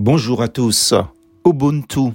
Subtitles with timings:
[0.00, 0.94] Bonjour à tous.
[1.44, 2.12] Ubuntu.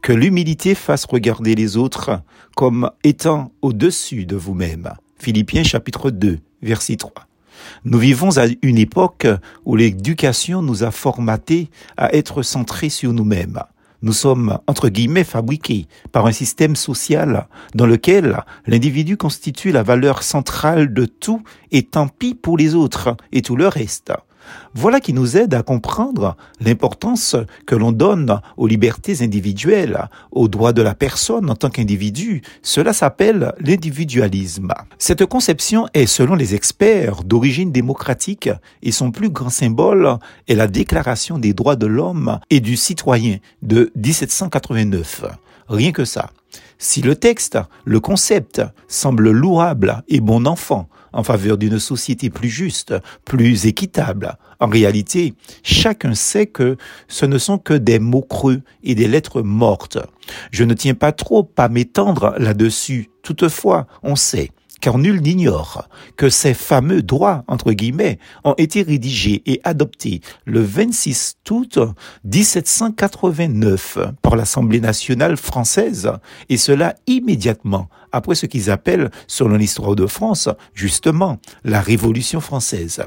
[0.00, 2.22] Que l'humilité fasse regarder les autres
[2.54, 4.92] comme étant au-dessus de vous-même.
[5.18, 7.12] Philippiens chapitre 2, verset 3.
[7.84, 9.26] Nous vivons à une époque
[9.64, 13.58] où l'éducation nous a formatés à être centrés sur nous-mêmes.
[14.02, 20.22] Nous sommes, entre guillemets, fabriqués par un système social dans lequel l'individu constitue la valeur
[20.22, 24.12] centrale de tout et tant pis pour les autres et tout le reste.
[24.74, 27.36] Voilà qui nous aide à comprendre l'importance
[27.66, 32.42] que l'on donne aux libertés individuelles, aux droits de la personne en tant qu'individu.
[32.62, 34.72] Cela s'appelle l'individualisme.
[34.98, 38.50] Cette conception est, selon les experts, d'origine démocratique
[38.82, 43.38] et son plus grand symbole est la Déclaration des droits de l'homme et du citoyen
[43.62, 45.24] de 1789.
[45.68, 46.30] Rien que ça.
[46.78, 52.50] Si le texte, le concept semble louable et bon enfant en faveur d'une société plus
[52.50, 52.94] juste,
[53.24, 56.76] plus équitable, en réalité, chacun sait que
[57.08, 59.98] ce ne sont que des mots creux et des lettres mortes.
[60.50, 63.10] Je ne tiens pas trop à m'étendre là-dessus.
[63.22, 64.50] Toutefois, on sait
[64.80, 70.60] car nul n'ignore que ces fameux droits, entre guillemets, ont été rédigés et adoptés le
[70.60, 71.78] 26 août
[72.24, 76.12] 1789 par l'Assemblée nationale française,
[76.48, 83.02] et cela immédiatement après ce qu'ils appellent, selon l'histoire de France, justement, la Révolution française.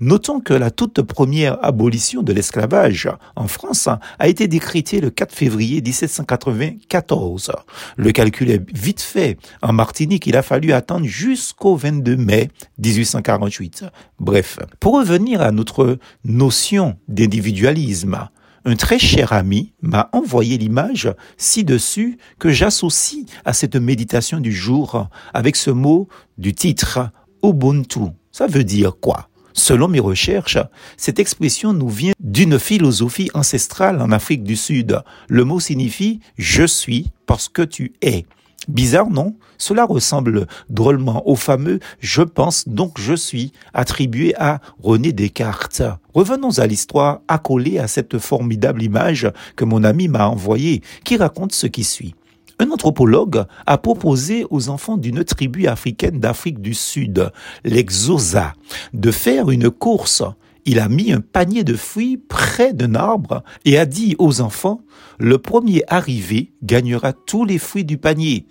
[0.00, 5.32] Notons que la toute première abolition de l'esclavage en France a été décrétée le 4
[5.32, 7.52] février 1794.
[7.96, 9.36] Le calcul est vite fait.
[9.62, 13.84] En Martinique, il a fallu attendre jusqu'au 22 mai 1848.
[14.18, 18.28] Bref, pour revenir à notre notion d'individualisme,
[18.64, 25.08] un très cher ami m'a envoyé l'image ci-dessus que j'associe à cette méditation du jour
[25.34, 27.10] avec ce mot du titre
[27.42, 28.10] Ubuntu.
[28.32, 29.28] Ça veut dire quoi?
[29.52, 30.58] Selon mes recherches,
[30.96, 35.00] cette expression nous vient d'une philosophie ancestrale en Afrique du Sud.
[35.28, 38.26] Le mot signifie je suis parce que tu es.
[38.68, 39.34] Bizarre, non?
[39.58, 45.82] Cela ressemble drôlement au fameux je pense donc je suis attribué à René Descartes.
[46.12, 51.52] Revenons à l'histoire accolée à cette formidable image que mon ami m'a envoyée, qui raconte
[51.52, 52.14] ce qui suit.
[52.58, 57.30] Un anthropologue a proposé aux enfants d'une tribu africaine d'Afrique du Sud,
[57.64, 58.52] l'exosa,
[58.92, 60.22] de faire une course
[60.66, 64.80] il a mis un panier de fruits près d'un arbre et a dit aux enfants,
[65.18, 68.46] le premier arrivé gagnera tous les fruits du panier.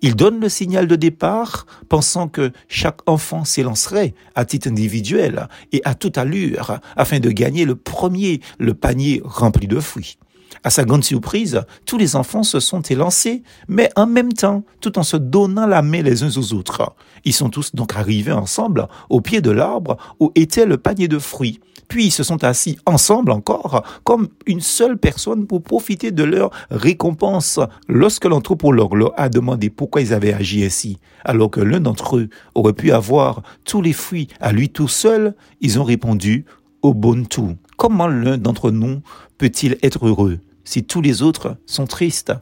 [0.00, 5.82] Il donne le signal de départ, pensant que chaque enfant s'élancerait à titre individuel et
[5.84, 10.18] à toute allure afin de gagner le premier le panier rempli de fruits.
[10.64, 14.98] À sa grande surprise, tous les enfants se sont élancés, mais en même temps, tout
[14.98, 16.94] en se donnant la main les uns aux autres.
[17.24, 21.18] Ils sont tous donc arrivés ensemble au pied de l'arbre où était le panier de
[21.18, 21.60] fruits.
[21.88, 26.50] Puis ils se sont assis ensemble encore, comme une seule personne pour profiter de leur
[26.70, 27.60] récompense.
[27.88, 32.28] Lorsque l'anthropologue leur a demandé pourquoi ils avaient agi ainsi, alors que l'un d'entre eux
[32.54, 36.44] aurait pu avoir tous les fruits à lui tout seul, ils ont répondu
[36.84, 37.56] Ubuntu.
[37.78, 39.02] Comment l'un d'entre nous
[39.38, 42.32] peut-il être heureux si tous les autres sont tristes?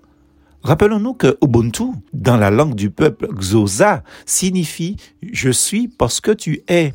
[0.63, 6.63] Rappelons-nous que Ubuntu, dans la langue du peuple Xhosa, signifie je suis parce que tu
[6.69, 6.95] es.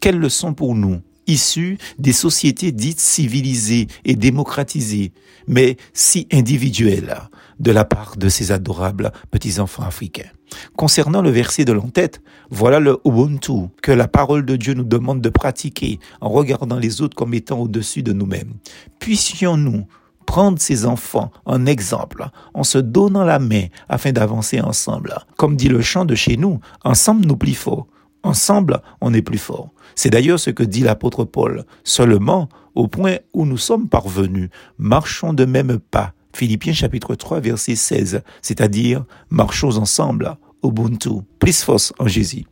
[0.00, 1.02] Quelle leçon pour nous?
[1.26, 5.12] Issus des sociétés dites civilisées et démocratisées,
[5.46, 7.16] mais si individuelles
[7.60, 10.30] de la part de ces adorables petits-enfants africains.
[10.76, 12.20] Concernant le verset de l'entête,
[12.50, 17.00] voilà le Ubuntu que la parole de Dieu nous demande de pratiquer en regardant les
[17.00, 18.54] autres comme étant au-dessus de nous-mêmes.
[18.98, 19.86] Puissions-nous
[20.26, 25.16] prendre ces enfants en exemple en se donnant la main afin d'avancer ensemble.
[25.36, 27.86] Comme dit le chant de chez nous, ensemble nous plus forts.
[28.26, 29.70] Ensemble, on est plus fort.
[29.94, 31.64] C'est d'ailleurs ce que dit l'apôtre Paul.
[31.84, 36.12] Seulement, au point où nous sommes parvenus, marchons de même pas.
[36.34, 42.44] Philippiens chapitre 3 verset 16, c'est-à-dire marchons ensemble, Ubuntu, plus force en Jésus.